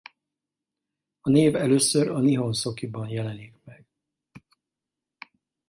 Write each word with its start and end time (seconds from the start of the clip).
A 1.21 1.29
név 1.29 1.55
először 1.55 2.07
a 2.07 2.19
Nihonsokiban 2.19 3.09
jelenik 3.09 3.55
meg. 3.65 3.87